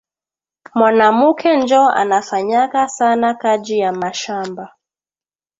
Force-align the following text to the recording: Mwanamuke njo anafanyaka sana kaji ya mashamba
Mwanamuke 0.75 1.57
njo 1.57 1.89
anafanyaka 1.89 2.87
sana 2.89 3.33
kaji 3.33 3.79
ya 3.79 3.93
mashamba 3.93 4.75